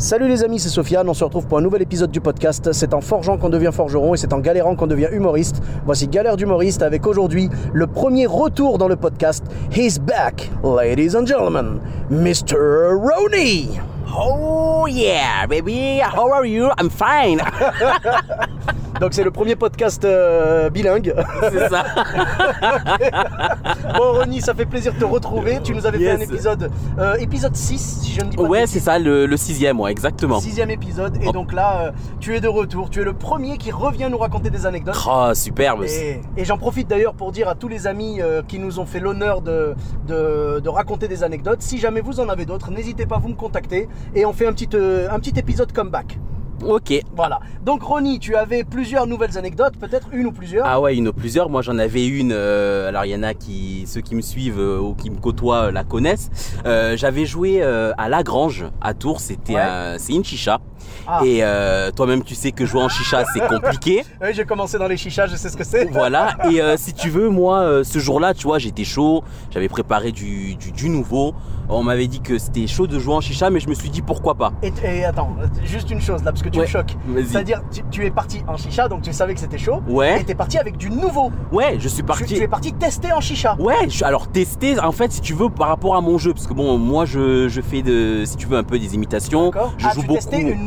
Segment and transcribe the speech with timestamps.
[0.00, 2.72] Salut les amis, c'est Sofiane, on se retrouve pour un nouvel épisode du podcast.
[2.72, 5.60] C'est en forgeant qu'on devient forgeron et c'est en galérant qu'on devient humoriste.
[5.84, 9.44] Voici Galère d'humoriste avec aujourd'hui le premier retour dans le podcast.
[9.70, 12.94] He's back, ladies and gentlemen, Mr.
[12.94, 13.78] Roney.
[14.16, 16.00] Oh yeah, baby.
[16.00, 16.70] How are you?
[16.78, 17.42] I'm fine.
[19.00, 21.14] Donc c'est le premier podcast euh, bilingue.
[21.50, 21.84] C'est ça.
[23.96, 25.58] bon Ronnie, ça fait plaisir de te retrouver.
[25.64, 28.66] Tu nous avais fait un épisode, euh, épisode 6 si je ne dis pas Ouais,
[28.66, 30.40] c'est ça, le, le sixième, ouais, exactement.
[30.40, 31.32] Sixième épisode et Oh.
[31.32, 34.50] donc là euh, tu es de retour, tu es le premier qui revient nous raconter
[34.50, 34.96] des anecdotes.
[35.08, 35.84] Oh, superbe.
[35.84, 39.00] Et, et j'en profite d'ailleurs pour dire à tous les amis qui nous ont fait
[39.00, 39.74] l'honneur de,
[40.08, 43.28] de, de raconter des anecdotes, si jamais vous en avez d'autres, n'hésitez pas à vous
[43.28, 46.18] me contacter et on fait un petit, un petit épisode comeback.
[46.66, 46.92] Ok.
[47.14, 47.40] Voilà.
[47.64, 50.66] Donc Ronnie, tu avais plusieurs nouvelles anecdotes, peut-être une ou plusieurs.
[50.66, 51.48] Ah ouais, une ou plusieurs.
[51.50, 52.32] Moi, j'en avais une.
[52.32, 55.16] euh, alors, il y en a qui, ceux qui me suivent euh, ou qui me
[55.16, 56.30] côtoient euh, la connaissent.
[56.66, 59.20] Euh, J'avais joué euh, à Lagrange, à Tours.
[59.20, 59.96] C'était, Ouais.
[59.98, 60.60] c'est une chicha.
[61.06, 61.20] Ah.
[61.24, 64.04] Et euh, toi-même, tu sais que jouer en chicha, c'est compliqué.
[64.22, 65.86] Oui, j'ai commencé dans les chichas, je sais ce que c'est.
[65.90, 66.36] voilà.
[66.50, 69.22] Et euh, si tu veux, moi, euh, ce jour-là, tu vois, j'étais chaud.
[69.50, 71.34] J'avais préparé du, du, du nouveau.
[71.72, 74.02] On m'avait dit que c'était chaud de jouer en chicha, mais je me suis dit
[74.02, 74.52] pourquoi pas.
[74.62, 76.96] Et, et attends, juste une chose là, parce que tu Ouais, me choques.
[77.28, 79.80] C'est-à-dire, tu, tu es parti en chicha, donc tu savais que c'était chaud.
[79.88, 80.20] Ouais.
[80.20, 81.30] Et t'es parti avec du nouveau.
[81.52, 82.24] Ouais, je suis Tu, parti.
[82.34, 83.54] tu es parti tester en chicha.
[83.60, 86.48] Ouais, je- alors tester, en fait, si tu veux, par rapport à mon jeu, parce
[86.48, 89.52] que bon, moi, je, je fais de, si tu veux, un peu des imitations.
[89.78, 90.20] Je Ah, joue tu beaucoup.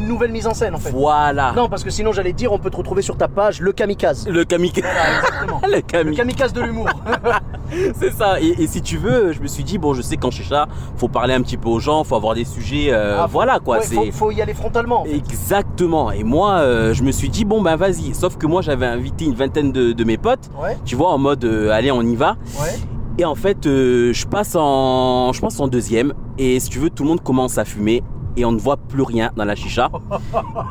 [0.04, 0.92] Une nouvelle mise en scène en fait.
[0.92, 1.54] Voilà.
[1.56, 4.28] Non, parce que sinon j'allais dire, on peut te retrouver sur ta page, le kamikaze.
[4.28, 4.83] Le kamikaze.
[5.17, 5.61] Exactement.
[5.67, 6.54] le Le kamikaze.
[6.54, 6.89] de l'humour.
[7.95, 8.39] C'est ça.
[8.39, 10.67] Et, et si tu veux, je me suis dit, bon, je sais qu'en chicha,
[10.98, 13.77] faut parler un petit peu aux gens, faut avoir des sujets, euh, Ah, voilà quoi.
[13.77, 15.02] ouais, c'est faut, faut y aller frontalement.
[15.02, 15.16] en fait.
[15.16, 16.11] Exactement.
[16.11, 18.14] Et moi, euh, je me suis dit, bon, ben vas-y.
[18.14, 21.17] Sauf que moi, j'avais invité une vingtaine de, de mes potes, Ouais, tu vois, en
[21.17, 22.36] mode, euh, allez, on y va.
[22.61, 22.70] ouais.
[23.20, 26.14] Et en fait, euh, je passe en, je passe en deuxième.
[26.39, 28.02] Et si tu veux, tout le monde commence à fumer
[28.38, 29.89] et on ne voit plus rien dans la chicha.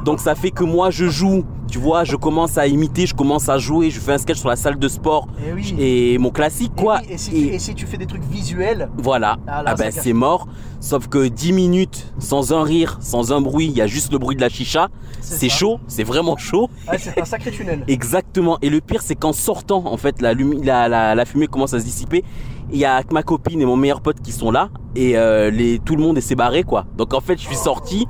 [0.04, 1.44] Donc ça fait que moi, je joue.
[1.70, 3.88] Tu vois, je commence à imiter, je commence à jouer.
[3.90, 5.74] Je fais un sketch sur la salle de sport Et oui.
[5.78, 6.98] et mon classique, Et quoi.
[7.02, 9.38] oui, Et, si, tu, et si tu fais des trucs visuels, voilà.
[9.46, 10.46] Ah, là, Ah, ben c'est mort.
[10.80, 14.18] Sauf que 10 minutes sans un rire, sans un bruit, il y a juste le
[14.18, 14.88] bruit de la chicha.
[15.20, 16.68] C'est chaud, c'est vraiment chaud.
[16.98, 17.84] c'est un sacré tunnel.
[17.88, 18.58] Exactement.
[18.60, 21.84] Et le pire, c'est qu'en sortant, en fait, la, la, la fumée commence à se
[21.84, 22.22] dissiper.
[22.70, 24.68] Il y a ma copine et mon meilleur pote qui sont là.
[24.94, 26.84] Et euh, les, tout le monde s'est barré, quoi.
[26.96, 28.06] Donc en fait, je suis sorti.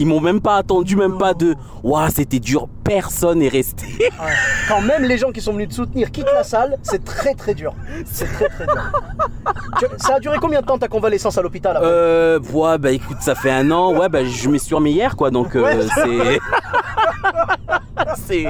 [0.00, 1.56] Ils m'ont même pas attendu, même pas de.
[1.82, 2.68] Waouh, c'était dur.
[2.84, 3.84] Personne n'est resté.
[3.98, 4.08] Ouais.
[4.68, 7.52] Quand même les gens qui sont venus te soutenir quittent la salle, c'est très très
[7.52, 7.74] dur.
[8.04, 9.88] C'est très très dur.
[9.96, 13.34] Ça a duré combien de temps ta convalescence à l'hôpital Euh, ouais, bah écoute, ça
[13.34, 13.92] fait un an.
[13.96, 15.30] Ouais, bah je me suis remis hier, quoi.
[15.32, 16.38] Donc euh, c'est.
[18.26, 18.46] c'est.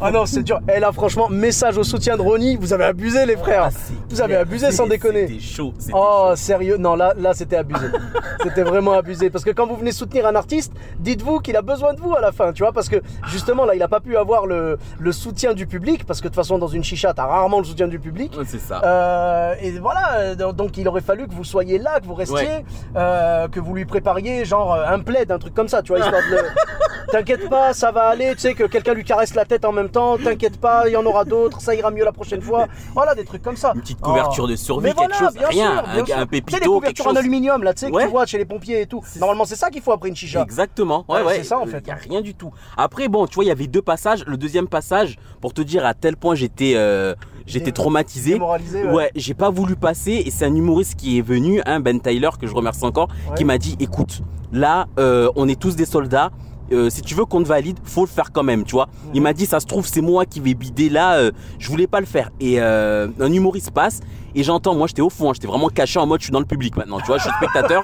[0.00, 0.60] Ah non, c'est dur.
[0.74, 3.68] Et là, franchement, message au soutien de Ronnie, vous avez abusé les frères.
[3.70, 5.28] Ah, vous avez abusé sans déconner.
[5.28, 5.74] C'était chaud.
[5.92, 6.36] Oh chaud.
[6.36, 7.86] sérieux Non là là c'était abusé.
[8.42, 11.94] c'était vraiment abusé parce que quand vous venez soutenir un artiste, dites-vous qu'il a besoin
[11.94, 12.96] de vous à la fin, tu vois parce que
[13.28, 16.28] justement là il a pas pu avoir le, le soutien du public parce que de
[16.30, 18.34] toute façon dans une chicha t'as rarement le soutien du public.
[18.36, 18.80] Ouais, c'est ça.
[18.84, 22.36] Euh, et voilà, euh, donc il aurait fallu que vous soyez là, que vous restiez,
[22.36, 22.64] Ouais.
[22.96, 26.22] euh, que vous lui prépariez genre un plaid, un truc comme ça, tu vois, histoire
[26.30, 26.42] de le...
[27.12, 29.88] T'inquiète pas, ça va aller, tu sais, que quelqu'un lui caresse la tête en même
[29.90, 32.66] temps, t'inquiète pas, il y en aura d'autres, ça ira mieux la prochaine fois.
[32.94, 33.72] Voilà, des trucs comme ça.
[33.74, 36.26] Une petite couverture de survie, Mais quelque voilà, chose, bien rien, sûr, bien un- un
[36.26, 37.12] pépito, les couvertures chose.
[37.12, 39.02] en aluminium, là, tu sais, que tu vois chez les pompiers et tout.
[39.20, 40.42] Normalement, c'est ça qu'il faut après une chicha.
[40.42, 41.04] Exactement.
[41.08, 41.34] Ouais, Ouais, ouais.
[41.36, 41.82] c'est ça, en fait.
[41.84, 42.50] Il y a rien du tout.
[42.76, 44.24] Après, bon, tu vois, il y avait deux passages.
[44.26, 47.14] Le deuxième passage, pour te dire à tel point j'étais, euh,
[47.46, 48.32] j'étais traumatisé.
[48.34, 48.92] démoralisé, ouais.
[48.92, 50.22] Ouais, j'ai pas voulu passer.
[50.24, 53.36] Et c'est un humoriste qui est venu, hein, Ben Tyler, que je remercie encore, Ouais.
[53.36, 54.20] qui m'a dit, écoute,
[54.52, 56.30] là, euh, on est tous des soldats.
[56.72, 58.88] Euh, si tu veux qu'on te valide, faut le faire quand même, tu vois.
[59.14, 61.14] Il m'a dit, ça se trouve, c'est moi qui vais bider là.
[61.16, 62.30] euh, je voulais pas le faire.
[62.40, 64.00] Et euh, un humoriste passe
[64.34, 66.40] et j'entends, moi j'étais au fond, hein, j'étais vraiment caché en mode, je suis dans
[66.40, 67.82] le public maintenant, tu vois, je suis spectateur.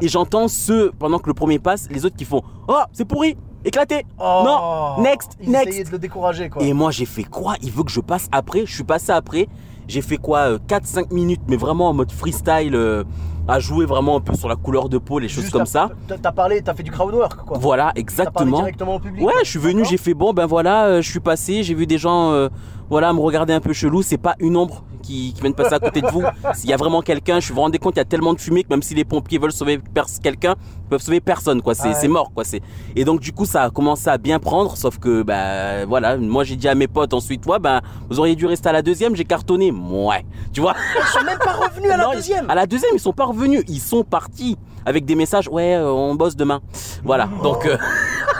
[0.00, 3.36] et j'entends ceux, pendant que le premier passe, les autres qui font, oh, c'est pourri,
[3.64, 4.06] éclaté.
[4.18, 4.42] Oh.
[4.44, 5.86] Non, next, Ils next.
[5.88, 6.62] de le décourager, quoi.
[6.62, 7.56] Et moi j'ai fait quoi?
[7.62, 9.48] Il veut que je passe après Je suis passé après.
[9.88, 13.02] J'ai fait quoi 4-5 minutes, mais vraiment en mode freestyle, euh,
[13.48, 15.90] à jouer vraiment un peu sur la couleur de peau, les choses Juste, comme ça.
[16.06, 17.58] t'as- parlé, t'as fait du crowd work, quoi.
[17.58, 18.58] Voilà, T'as parlé exactement.
[18.58, 19.24] directement au public.
[19.26, 21.86] Ouais, je suis venu, j'ai fait bon, ben voilà, euh, je suis passé, j'ai vu
[21.86, 22.48] des gens, euh,
[22.88, 24.02] voilà, me regarder un peu chelou.
[24.02, 26.22] C'est pas une ombre qui, qui viennent passer à côté de vous.
[26.54, 28.62] S'il y a vraiment quelqu'un, je me rendais compte, il y a tellement de fumée
[28.62, 29.80] que même si les pompiers veulent sauver
[30.22, 30.54] quelqu'un,
[30.84, 31.74] ils peuvent sauver personne, quoi.
[31.74, 32.08] C'est Ah ouais.
[32.08, 32.44] mort, quoi.
[32.44, 32.60] C'est
[32.96, 36.44] et donc du coup, ça a commencé à bien prendre, sauf que bah voilà, moi
[36.44, 39.16] j'ai dit à mes potes ensuite, ouais, ben vous auriez dû rester à la deuxième,
[39.16, 40.74] j'ai cartonné, ouais, tu vois?
[40.96, 42.48] Ils sont même pas revenus à la Non, deuxième.
[42.50, 45.90] À la deuxième, ils sont pas revenus, ils sont partis avec des messages, ouais, euh,
[45.90, 46.60] on bosse demain.
[47.04, 47.66] Voilà, donc.
[47.66, 47.76] euh,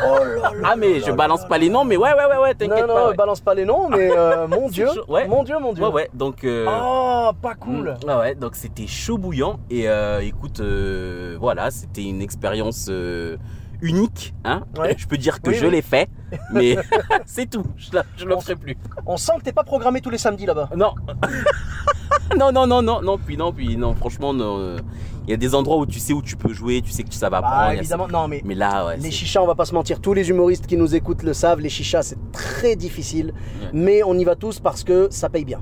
[0.04, 1.48] Oh là là ah mais là je là balance là.
[1.48, 3.08] pas les noms, mais ouais, ouais, ouais, ouais, Non, t'inquiète non, pas.
[3.10, 3.14] ouais.
[3.16, 5.26] balance pas les noms, mais euh, mon Dieu, chaud, ouais.
[5.28, 5.84] mon Dieu, mon Dieu.
[5.84, 6.44] Ouais, ouais, donc.
[6.44, 7.96] euh, Oh, pas cool.
[8.04, 12.86] Mm, ouais, ouais, donc c'était chaud bouillant et euh, écoute, euh, voilà, c'était une expérience
[12.90, 13.36] euh,
[13.80, 14.62] unique, hein.
[14.78, 14.94] Ouais.
[14.96, 15.72] Je peux dire que Oui, je oui.
[15.72, 16.08] l'ai fait,
[16.52, 16.76] mais
[17.26, 17.64] c'est tout.
[17.76, 18.76] Je, je le ferai plus.
[19.06, 20.68] On sent que t'es pas programmé tous les samedis là-bas.
[20.76, 20.94] Non.
[22.38, 24.78] non, non, non, non, non, puis non, puis non, franchement, non, euh,
[25.26, 27.14] il y a des endroits où tu sais où tu peux jouer, tu sais que
[27.14, 27.56] ça va prendre.
[27.56, 28.96] Bah, a- évidemment, non, mais Mais là, ouais.
[28.96, 31.60] les chichas, on va pas se mentir, tous les humoristes qui nous écoutent le savent,
[31.60, 33.32] les chichas c'est très difficile,
[33.72, 35.60] mais on y va tous parce que ça paye bien.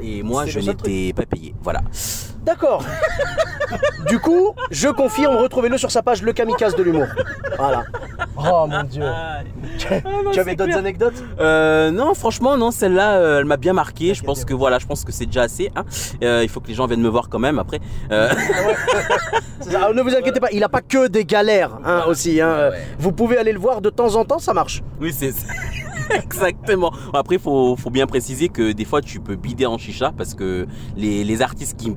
[0.00, 1.54] Et moi, je n'étais pas payé.
[1.62, 1.80] Voilà.
[2.46, 2.82] D'accord.
[4.08, 7.06] du coup, je confirme, retrouvez-le sur sa page Le Kamikaze de l'humour.
[7.58, 7.84] Voilà.
[8.38, 9.02] Oh mon dieu.
[10.32, 14.14] tu avais d'autres anecdotes Euh, non, franchement, non, celle-là, euh, elle m'a bien marqué.
[14.14, 15.72] Je Ok, pense que voilà, je pense que c'est déjà assez.
[15.74, 15.84] hein.
[16.22, 17.80] Euh, il faut que les gens viennent me voir quand même après.
[18.12, 18.36] Euh, ça.
[19.82, 22.40] Ah, Ne vous inquiétez pas, il a pas que des galères hein, aussi.
[22.40, 22.70] hein.
[22.70, 22.78] ouais.
[23.00, 24.82] Vous pouvez aller le voir de temps en temps, ça marche.
[25.00, 25.52] oui, c'est ça.
[26.22, 26.92] Exactement.
[27.12, 30.34] Après, il faut, faut bien préciser que des fois, tu peux bider en chicha parce
[30.34, 30.66] que
[30.96, 31.94] les, les artistes qui,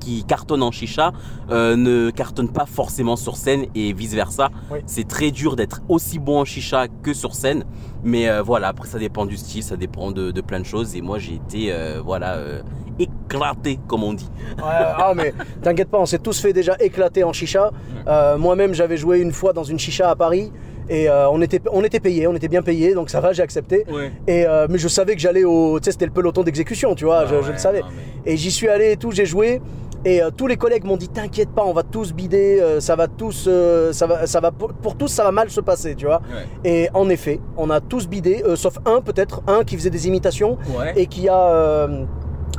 [0.00, 1.12] qui cartonnent en chicha
[1.50, 4.50] euh, ne cartonnent pas forcément sur scène et vice versa.
[4.70, 4.78] Oui.
[4.86, 7.64] C'est très dur d'être aussi bon en chicha que sur scène.
[8.04, 10.96] Mais euh, voilà, après, ça dépend du style, ça dépend de, de plein de choses.
[10.96, 12.62] Et moi, j'ai été, euh, voilà, euh,
[12.98, 14.28] éclaté, comme on dit.
[14.58, 17.70] Ouais, ah mais t'inquiète pas, on s'est tous fait déjà éclater en chicha.
[18.06, 20.52] Euh, Moi-même j'avais joué une fois dans une chicha à Paris
[20.88, 23.42] et euh, on était on était payé, on était bien payé, donc ça va, j'ai
[23.42, 23.84] accepté.
[23.90, 24.10] Ouais.
[24.26, 27.04] Et euh, mais je savais que j'allais au, tu sais c'était le peloton d'exécution, tu
[27.04, 27.80] vois, Ah je, le savais.
[27.80, 27.86] non,
[28.24, 29.60] mais- Et j'y suis allé et tout, j'ai joué.
[30.04, 32.96] Et euh, tous les collègues m'ont dit t'inquiète pas, on va tous bider, euh, ça
[32.96, 35.94] va tous, euh, ça va, ça va pour, pour tous ça va mal se passer,
[35.94, 36.20] tu vois.
[36.64, 36.68] Ouais.
[36.68, 40.58] Et en effet, on a tous bidé, sauf un peut-être, un qui faisait des imitations
[40.76, 40.92] Ouais.
[40.96, 41.86] et qui a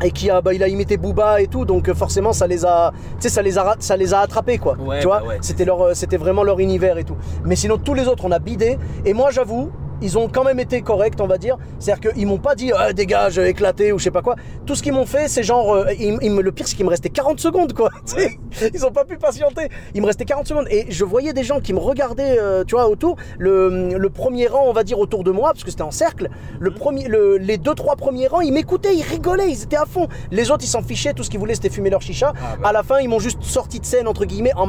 [0.04, 2.66] et qui a bah, il a imité Booba et tout donc euh, forcément ça les
[2.66, 4.78] a tu sais ça les a ça les a attrapés quoi.
[4.78, 5.38] Ouais, tu vois bah ouais.
[5.42, 7.16] c'était leur euh, c'était vraiment leur univers et tout.
[7.46, 8.78] Mais sinon tous les autres on a bidé.
[9.06, 9.72] Et moi j'avoue
[10.02, 11.58] ils ont quand même été corrects, on va dire.
[11.80, 14.36] C'est-à-dire qu'ils m'ont pas dit Ah, dégage, éclaté ou je sais pas quoi.
[14.66, 15.74] Tout ce qu'ils m'ont fait, c'est genre.
[15.74, 17.90] euh, ils- le pire, c'est qu'il me restait 40 secondes, quoi.
[18.74, 19.70] Ils ont pas pu patienter.
[19.96, 20.68] Il me restait 40 secondes.
[20.70, 23.16] Et je voyais des gens qui me regardaient, euh, tu vois, autour.
[23.40, 26.30] Le, le premier rang, on va dire, autour de moi, parce que c'était en cercle.
[26.60, 29.86] Le premier, le- les deux, trois premiers rangs, ils m'écoutaient, ils rigolaient, ils étaient à
[29.86, 30.08] fond.
[30.32, 31.14] Les autres, ils s'en fichaient.
[31.14, 32.34] Tout ce qu'ils voulaient, c'était fumer leur chicha.
[32.64, 34.66] À la fin, ils m'ont juste sorti de scène, entre guillemets, en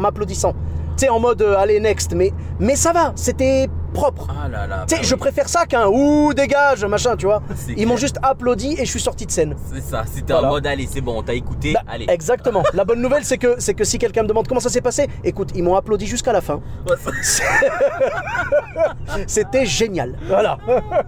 [0.00, 0.54] m'applaudissant.
[0.98, 2.12] Tu sais, en mode, euh, allez, next.
[2.14, 4.26] Mais, mais ça va, c'était propre.
[4.30, 4.84] Ah là là.
[4.88, 5.20] Tu sais, bah je oui.
[5.20, 7.40] préfère ça qu'un ouh, dégage, machin, tu vois.
[7.54, 7.98] C'est Ils m'ont clair.
[7.98, 9.54] juste applaudi et je suis sorti de scène.
[9.72, 10.48] C'est ça, c'était Voilà.
[10.48, 12.06] en mode allez, c'est bon, t'as écouté, Bah, allez.
[12.08, 12.64] Exactement.
[12.74, 15.08] La bonne nouvelle, c'est que, c'est que si quelqu'un me demande comment ça s'est passé,
[15.22, 16.60] écoute, ils m'ont applaudi jusqu'à la fin.
[16.88, 16.96] Ouais,
[19.28, 20.16] C'était génial.
[20.26, 20.58] Voilà.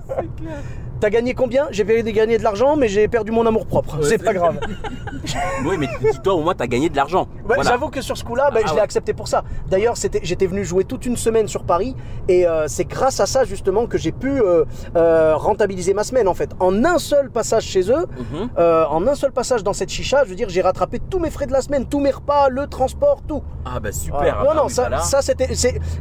[1.00, 1.67] T'as gagné combien?
[1.70, 3.99] J'ai gagner de l'argent, mais j'ai perdu mon amour propre.
[3.99, 4.58] Ouais, c'est pas grave.
[5.64, 7.23] oui, mais dis-toi, au moins, t'as gagné de l'argent.
[7.49, 7.62] Ouais, Voilà.
[7.70, 8.82] J'avoue que sur ce coup-là, ben, Ah je l'ai ouais.
[8.85, 9.44] accepté pour ça.
[9.69, 11.94] D'ailleurs, j'étais venu jouer toute une semaine sur Paris
[12.29, 14.64] et euh, c'est grâce à ça justement que j'ai pu euh,
[14.97, 16.50] euh, rentabiliser ma semaine en fait.
[16.61, 18.50] En un seul passage chez eux, Mhm.
[18.58, 21.31] euh, en un seul passage dans cette chicha, je veux dire, j'ai rattrapé tous mes
[21.31, 23.43] frais de la semaine, tous mes repas, le transport, tout.
[23.64, 24.19] Ah bah super.
[24.20, 24.37] Voilà.
[24.41, 25.00] ah non, bah non, ça, voilà.
[25.00, 25.49] ça c'était,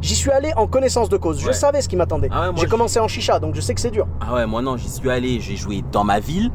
[0.02, 1.40] j'y suis allé en connaissance de cause.
[1.42, 2.30] Je savais ce qui m'attendait.
[2.32, 4.08] Ah j'ai commencé en chicha, donc je sais que c'est dur.
[4.22, 6.52] Ah ouais, moi non, j'y suis allé, j'ai joué dans ma ville,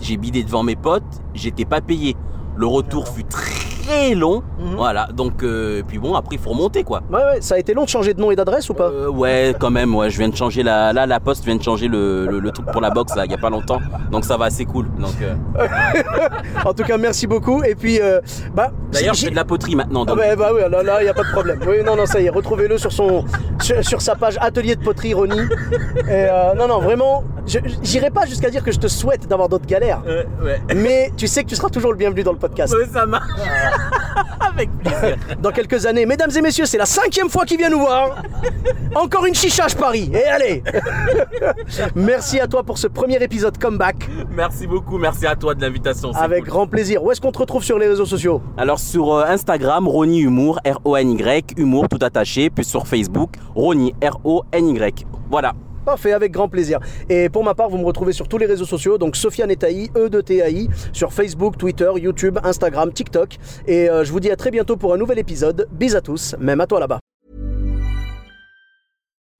[0.00, 2.16] j'ai bidé devant mes potes, j'étais pas payé.
[2.56, 3.75] Le retour fut très
[4.14, 4.76] long, Mhm.
[4.76, 5.08] voilà.
[5.12, 7.02] Donc euh, puis bon, après il faut remonter quoi.
[7.10, 8.88] Ouais, ouais, ça a été long de changer de nom et d'adresse ou pas?
[8.88, 11.62] Euh, ouais, quand même, ouais, je viens de changer la, là, la poste vient de
[11.62, 13.78] changer le, le, le truc pour la boxe là, il y a pas longtemps,
[14.10, 14.86] donc ça va, c'est cool.
[14.98, 15.34] Donc euh,
[16.64, 17.62] En tout cas, merci beaucoup.
[17.62, 18.20] Et puis, euh,
[18.54, 20.02] bah, d'ailleurs, je j'ai- fais de la poterie maintenant.
[20.04, 21.60] Ah Donc, bah, bah oui, là, là, y a pas de problème.
[21.66, 23.24] Oui, non, non, ça y est, retrouvez-le sur son,
[23.60, 25.38] sur, sur sa page Atelier de poterie, Ronnie.
[25.40, 29.48] Et euh, non, non, vraiment, je- j'irai pas jusqu'à dire que je te souhaite d'avoir
[29.48, 30.60] d'autres galères, Euh, ouais.
[30.74, 32.74] mais tu sais que tu seras toujours le bienvenu dans le podcast.
[32.74, 33.30] Ouais, ça marche.
[34.40, 35.16] Avec plaisir.
[35.40, 38.22] Dans quelques années, mesdames et messieurs, c'est la cinquième fois qu'il vient nous voir.
[38.94, 40.10] Encore une chicha, je parie.
[40.14, 40.62] Et allez.
[41.94, 46.10] Merci à toi pour ce premier épisode comeback, Merci beaucoup, merci à toi de l'invitation.
[46.12, 46.48] avec cool.
[46.48, 47.02] grand plaisir.
[47.02, 48.42] Où est-ce qu'on te retrouve sur les réseaux sociaux?
[48.56, 55.06] Alors sur euh, Instagram, Ronny Humour, R-O-N-Y, Humour tout attaché, puis sur Facebook, Ronny, R-O-N-Y.
[55.30, 55.52] Voilà.
[55.86, 56.80] Parfait, avec grand plaisir.
[57.08, 59.88] Et pour ma part, vous me retrouvez sur tous les réseaux sociaux, donc Sofiane Etaï,
[59.96, 63.38] E de TAI, sur Facebook, Twitter, YouTube, Instagram, TikTok.
[63.68, 65.68] Et euh, je vous dis à très bientôt pour un nouvel épisode.
[65.70, 66.98] Bis à tous, même à toi là-bas.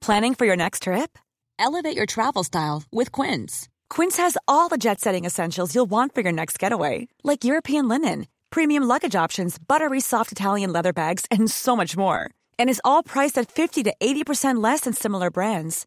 [0.00, 1.18] Planning for your next trip?
[1.58, 3.66] Elevate your travel style with Quince.
[3.90, 7.88] Quince has all the jet setting essentials you'll want for your next getaway, like European
[7.88, 12.30] linen, premium luggage options, buttery soft Italian leather bags, and so much more.
[12.56, 15.86] And is all priced at 50 to 80% less than similar brands.